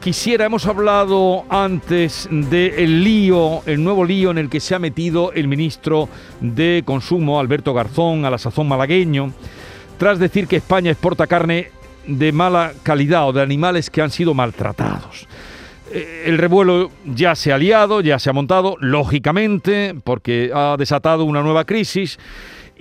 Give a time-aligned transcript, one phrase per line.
[0.00, 5.32] quisiera, hemos hablado antes del lío, el nuevo lío en el que se ha metido
[5.32, 6.08] el ministro
[6.40, 9.32] de Consumo, Alberto Garzón, a la sazón malagueño,
[9.98, 11.70] tras decir que España exporta carne
[12.06, 15.28] de mala calidad o de animales que han sido maltratados.
[15.92, 21.24] Eh, el revuelo ya se ha liado, ya se ha montado, lógicamente, porque ha desatado
[21.24, 22.18] una nueva crisis.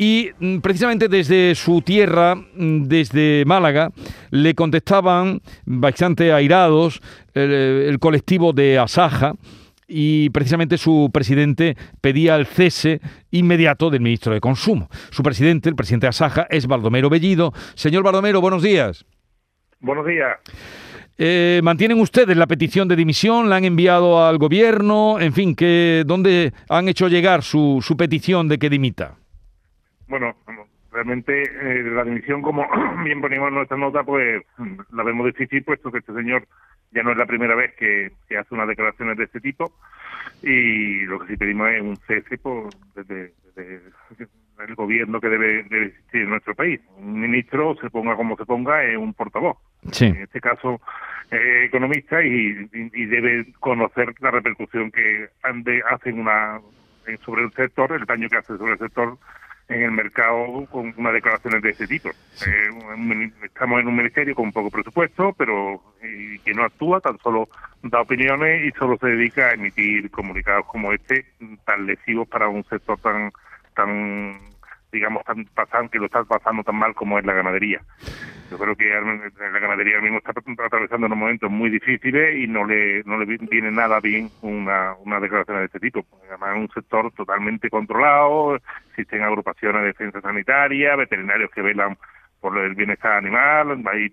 [0.01, 3.91] Y mm, precisamente desde su tierra, mm, desde Málaga,
[4.31, 7.01] le contestaban bastante airados
[7.33, 9.33] el, colectivo de Asaja
[9.89, 14.87] y precisamente su presidente pedía el cese inmediato del ministro de Consumo.
[15.09, 17.51] Su presidente, el presidente de Asaja, es Baldomero Bellido.
[17.75, 19.05] Señor Baldomero, buenos días.
[19.81, 20.37] Buenos días.
[21.17, 23.49] Eh, ¿Mantienen ustedes la petición de dimisión?
[23.49, 25.19] ¿La han enviado al gobierno?
[25.19, 29.17] En fin, que, ¿dónde han hecho llegar su, su petición de que dimita?
[30.09, 30.35] Bueno,
[30.91, 32.67] realmente eh, la dimisión, como
[33.03, 34.43] bien ponemos en nuestra nota, pues
[34.91, 36.47] la vemos difícil, puesto que este señor
[36.91, 39.71] ya no es la primera vez que, hace unas declaraciones de este tipo
[40.41, 43.33] y lo que sí pedimos es un cese por, desde,
[44.67, 46.81] el gobierno que debe, existir en nuestro país.
[46.97, 49.57] Un ministro, se ponga como se ponga, es un portavoz.
[50.01, 50.81] En este caso,
[51.29, 55.29] economista y, y, debe conocer la repercusión que
[55.89, 56.59] hacen una
[57.23, 59.17] sobre el sector, el daño que hace sobre el sector
[59.69, 62.09] en el mercado con unas declaraciones de este tipo.
[62.09, 65.81] Eh, estamos en un ministerio con poco presupuesto, pero
[66.43, 67.47] que no actúa, tan solo
[67.83, 71.25] da opiniones y solo se dedica a emitir comunicados como este,
[71.65, 73.31] tan lesivos para un sector tan
[73.75, 74.39] tan
[74.91, 77.81] digamos tan pasando que lo está pasando tan mal como es la ganadería.
[78.49, 83.03] Yo creo que la ganadería mismo está atravesando unos momentos muy difíciles y no le
[83.03, 86.03] no le viene nada bien una, una declaración de este tipo.
[86.27, 88.57] Además es un sector totalmente controlado,
[88.89, 91.97] existen agrupaciones de defensa sanitaria, veterinarios que velan
[92.39, 94.09] por el bienestar animal, hay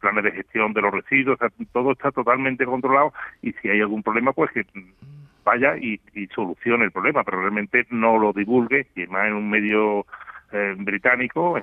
[0.00, 1.38] planes de gestión de los residuos,
[1.72, 4.64] todo está totalmente controlado y si hay algún problema pues que
[5.48, 5.98] vaya y,
[6.34, 10.04] solucione el problema, pero realmente no lo divulgue y más en un medio
[10.52, 11.58] eh, británico,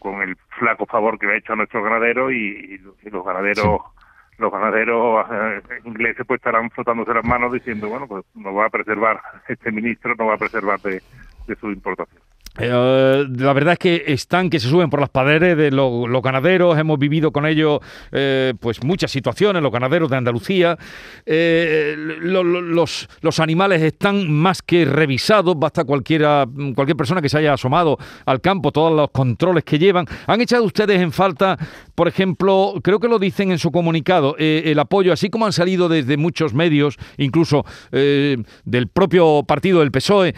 [0.00, 3.80] con el flaco favor que le ha hecho a nuestros ganaderos y, los ganaderos
[4.38, 8.70] los ganaderos eh, ingleses pues estarán frotándose las manos diciendo bueno pues nos va a
[8.70, 11.02] preservar este ministro nos va a preservar de,
[11.46, 12.22] de su importación
[12.58, 16.76] eh, la verdad es que están que se suben por las paredes de los ganaderos,
[16.78, 17.78] hemos vivido con ellos
[18.10, 20.76] eh, pues muchas situaciones, los ganaderos de Andalucía,
[21.26, 26.44] eh, los, los, animales están más que revisados, basta cualquiera,
[26.74, 27.96] cualquier persona que se haya asomado
[28.26, 30.06] al campo, todos los controles que llevan.
[30.26, 31.56] ¿Han echado ustedes en falta,
[32.00, 35.86] por ejemplo, creo que lo dicen en su comunicado, el apoyo, así como han salido
[35.90, 40.32] desde muchos medios, incluso del propio partido del PSOE,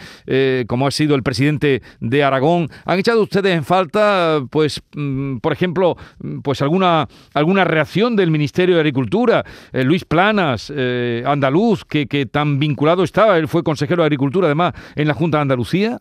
[0.67, 2.67] como ha sido el presidente de Aragón.
[2.83, 8.29] ¿Han echado ustedes en falta, pues, mm, por ejemplo, mm, pues alguna, alguna reacción del
[8.29, 9.45] Ministerio de Agricultura?
[9.71, 14.47] Eh, Luis Planas, eh, andaluz, que, que tan vinculado estaba, él fue consejero de Agricultura
[14.47, 15.99] además en la Junta de Andalucía.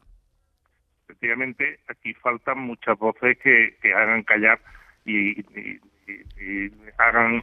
[1.04, 4.58] Efectivamente, aquí faltan muchas voces que hagan callar
[5.04, 7.42] y, y hagan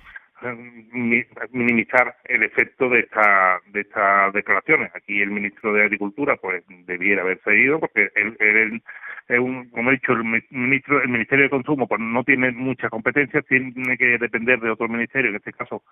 [1.51, 4.91] minimizar el efecto de esta de estas declaraciones.
[4.95, 8.81] Aquí el ministro de Agricultura pues debiera haber seguido porque él, él,
[9.27, 12.89] es un, como he dicho, el ministro, el Ministerio de Consumo pues no tiene mucha
[12.89, 15.83] competencia, tiene que depender de otro ministerio, en este caso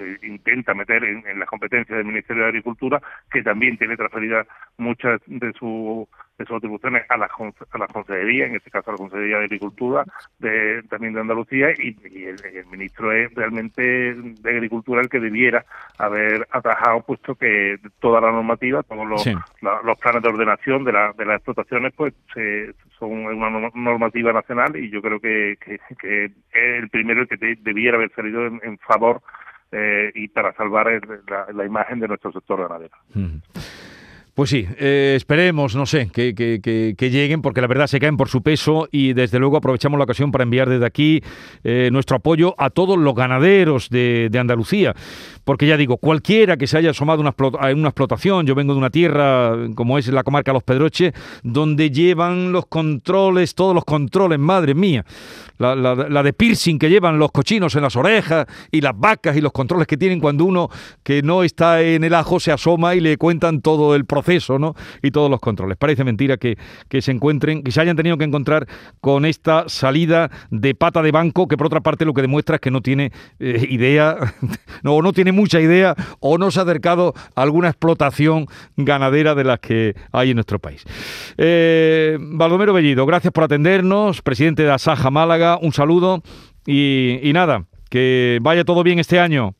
[0.00, 3.00] se, intenta meter en, las competencias del Ministerio de Agricultura,
[3.30, 4.46] que también tiene transferidas
[4.78, 8.94] muchas de su de sus atribuciones a la, a la Consejería, en este caso a
[8.94, 10.04] la Consejería de Agricultura,
[10.38, 11.94] de, también de Andalucía, y,
[12.24, 13.82] el, ministro es realmente
[14.14, 15.66] de Agricultura el que debiera
[15.98, 19.26] haber atajado, puesto que toda la normativa, todos los,
[19.84, 22.14] los planes de ordenación de, la, de las explotaciones, pues
[22.98, 28.12] son una normativa nacional y yo creo que, que, es el primero que debiera haber
[28.14, 29.22] salido en, favor
[29.72, 30.86] eh, y para salvar
[31.52, 32.96] la, imagen de nuestro sector ganadero.
[34.40, 38.30] Pues sí, eh, esperemos, no sé, que, que, lleguen, porque la verdad se caen por
[38.30, 41.22] su peso y desde luego aprovechamos la ocasión para enviar desde aquí
[41.62, 44.94] eh, nuestro apoyo a todos los ganaderos de, Andalucía,
[45.44, 48.78] porque ya digo, cualquiera que se haya asomado una a una explotación, yo vengo de
[48.78, 51.12] una tierra como es la comarca Los Pedroches,
[51.42, 55.04] donde llevan los controles, todos los controles, madre mía,
[55.58, 59.52] la, de piercing que llevan los cochinos en las orejas y las vacas y los
[59.52, 60.70] controles que tienen cuando uno
[61.02, 64.74] que no está en el ajo se asoma y le cuentan todo el proceso ¿no?
[65.02, 65.76] y todos los controles.
[65.76, 66.56] Parece mentira que,
[66.88, 68.66] que se encuentren, que se hayan tenido que encontrar
[69.00, 72.60] con esta salida de pata de banco, que por otra parte lo que demuestra es
[72.60, 74.16] que no tiene eh, idea,
[74.82, 78.46] no, no tiene mucha idea, o no se ha acercado a alguna explotación
[78.76, 80.84] ganadera de las que hay en nuestro país.
[81.36, 86.22] Eh, Baldomero Bellido, gracias por atendernos, presidente de Asaja Málaga, un saludo
[86.66, 89.56] y nada, Que vaya todo bien este año.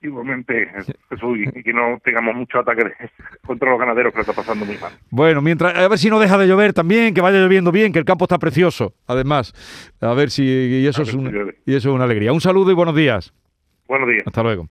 [0.00, 0.68] Igualmente,
[1.10, 2.84] Jesús, y que no tengamos mucho ataque
[3.46, 4.92] contra los ganaderos que lo está pasando muy mal.
[5.10, 7.98] Bueno, mientras, a ver si no deja de llover también, que vaya lloviendo bien, que
[7.98, 9.52] el campo está precioso, además.
[10.00, 11.30] A ver si y eso, es, una,
[11.66, 12.32] y eso es una alegría.
[12.32, 13.32] Un saludo y buenos días.
[13.88, 14.22] Buenos días.
[14.26, 14.66] Hasta luego.